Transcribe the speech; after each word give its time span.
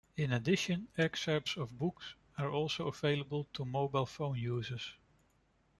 In 0.17 0.33
addition, 0.33 0.87
excerpts 0.97 1.57
of 1.57 1.77
books 1.77 2.15
are 2.35 2.49
also 2.49 2.87
available 2.87 3.47
to 3.53 3.63
mobile 3.65 4.07
phone 4.07 4.35
users. 4.39 4.95